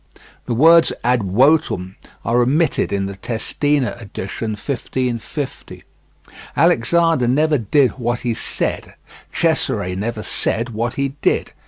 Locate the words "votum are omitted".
1.21-2.91